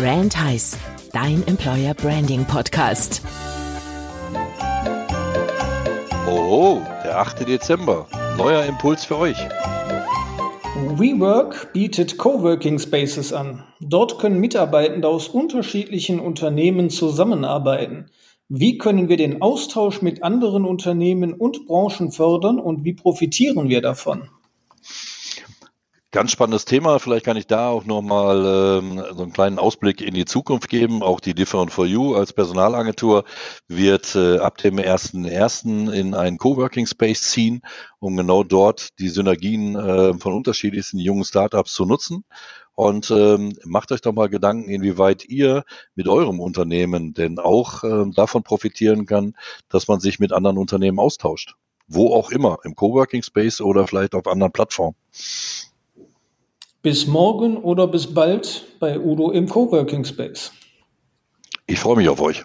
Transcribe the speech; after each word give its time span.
Brand 0.00 0.34
Heiß, 0.42 0.78
dein 1.12 1.46
Employer 1.46 1.92
Branding 1.92 2.46
Podcast. 2.46 3.20
Oh, 6.26 6.80
der 7.04 7.18
8. 7.18 7.46
Dezember. 7.46 8.06
Neuer 8.38 8.64
Impuls 8.64 9.04
für 9.04 9.18
euch. 9.18 9.36
WeWork 10.96 11.74
bietet 11.74 12.16
Coworking 12.16 12.78
Spaces 12.78 13.34
an. 13.34 13.62
Dort 13.80 14.18
können 14.18 14.40
Mitarbeitende 14.40 15.06
aus 15.06 15.28
unterschiedlichen 15.28 16.18
Unternehmen 16.18 16.88
zusammenarbeiten. 16.88 18.06
Wie 18.48 18.78
können 18.78 19.10
wir 19.10 19.18
den 19.18 19.42
Austausch 19.42 20.00
mit 20.00 20.22
anderen 20.22 20.64
Unternehmen 20.64 21.34
und 21.34 21.66
Branchen 21.66 22.10
fördern 22.10 22.58
und 22.58 22.84
wie 22.84 22.94
profitieren 22.94 23.68
wir 23.68 23.82
davon? 23.82 24.30
Ganz 26.12 26.32
spannendes 26.32 26.64
Thema. 26.64 26.98
Vielleicht 26.98 27.24
kann 27.24 27.36
ich 27.36 27.46
da 27.46 27.68
auch 27.68 27.84
nochmal 27.84 28.80
ähm, 28.80 29.00
so 29.14 29.22
einen 29.22 29.32
kleinen 29.32 29.60
Ausblick 29.60 30.00
in 30.00 30.12
die 30.12 30.24
Zukunft 30.24 30.68
geben. 30.68 31.04
Auch 31.04 31.20
die 31.20 31.34
Different 31.34 31.70
for 31.70 31.86
You 31.86 32.16
als 32.16 32.32
Personalagentur 32.32 33.22
wird 33.68 34.16
äh, 34.16 34.38
ab 34.38 34.58
dem 34.58 34.78
1.1. 34.78 35.92
in 35.92 36.14
einen 36.16 36.38
Coworking 36.38 36.88
Space 36.88 37.30
ziehen, 37.30 37.62
um 38.00 38.16
genau 38.16 38.42
dort 38.42 38.98
die 38.98 39.08
Synergien 39.08 39.76
äh, 39.76 40.12
von 40.14 40.34
unterschiedlichsten 40.34 40.98
jungen 40.98 41.22
Startups 41.22 41.74
zu 41.74 41.84
nutzen. 41.84 42.24
Und 42.74 43.12
ähm, 43.12 43.56
macht 43.64 43.92
euch 43.92 44.00
doch 44.00 44.12
mal 44.12 44.28
Gedanken, 44.28 44.68
inwieweit 44.68 45.24
ihr 45.26 45.62
mit 45.94 46.08
eurem 46.08 46.40
Unternehmen 46.40 47.14
denn 47.14 47.38
auch 47.38 47.84
ähm, 47.84 48.10
davon 48.10 48.42
profitieren 48.42 49.06
kann, 49.06 49.36
dass 49.68 49.86
man 49.86 50.00
sich 50.00 50.18
mit 50.18 50.32
anderen 50.32 50.58
Unternehmen 50.58 50.98
austauscht. 50.98 51.54
Wo 51.86 52.12
auch 52.12 52.32
immer, 52.32 52.58
im 52.64 52.74
Coworking 52.74 53.22
Space 53.22 53.60
oder 53.60 53.86
vielleicht 53.86 54.16
auf 54.16 54.26
anderen 54.26 54.50
Plattformen. 54.50 54.96
Bis 56.82 57.06
morgen 57.06 57.58
oder 57.58 57.86
bis 57.86 58.14
bald 58.14 58.64
bei 58.80 58.98
Udo 58.98 59.30
im 59.30 59.48
Coworking 59.48 60.04
Space. 60.04 60.52
Ich 61.66 61.78
freue 61.78 61.96
mich 61.96 62.08
auf 62.08 62.20
euch. 62.20 62.42